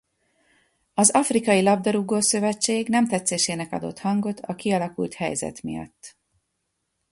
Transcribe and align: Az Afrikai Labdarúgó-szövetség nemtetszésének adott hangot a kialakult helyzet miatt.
Az 0.93 1.11
Afrikai 1.11 1.61
Labdarúgó-szövetség 1.61 2.87
nemtetszésének 2.89 3.71
adott 3.71 3.99
hangot 3.99 4.39
a 4.39 4.55
kialakult 4.55 5.13
helyzet 5.13 5.61
miatt. 5.63 6.17